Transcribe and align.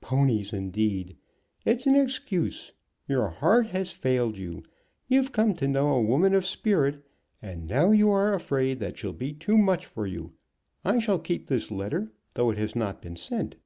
Ponies, 0.00 0.52
indeed! 0.52 1.16
It's 1.66 1.88
an 1.88 1.96
excuse. 1.96 2.70
Your 3.08 3.28
heart 3.30 3.66
has 3.70 3.90
failed 3.90 4.38
you. 4.38 4.62
You've 5.08 5.32
come 5.32 5.56
to 5.56 5.66
know 5.66 5.88
a 5.94 6.00
woman 6.00 6.34
of 6.36 6.46
spirit, 6.46 7.04
and 7.42 7.66
now 7.66 7.90
you 7.90 8.08
are 8.10 8.32
afraid 8.32 8.78
that 8.78 8.96
she'll 8.98 9.12
be 9.12 9.32
too 9.32 9.58
much 9.58 9.84
for 9.84 10.06
you. 10.06 10.34
I 10.84 11.00
shall 11.00 11.18
keep 11.18 11.48
this 11.48 11.72
letter, 11.72 12.12
though 12.34 12.50
it 12.52 12.58
has 12.58 12.76
not 12.76 13.02
been 13.02 13.16
sent." 13.16 13.56